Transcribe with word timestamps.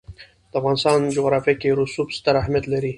د 0.51 0.53
افغانستان 0.59 0.99
جغرافیه 1.15 1.55
کې 1.61 1.75
رسوب 1.79 2.07
ستر 2.17 2.33
اهمیت 2.41 2.65
لري. 2.73 2.89